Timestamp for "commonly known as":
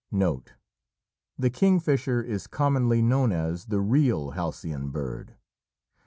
2.47-3.65